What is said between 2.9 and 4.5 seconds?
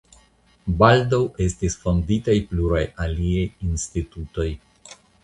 aliaj institutoj.